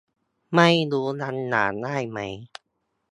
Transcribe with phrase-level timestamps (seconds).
[0.53, 2.19] ไม่รู้ยังอ่านได้ไหม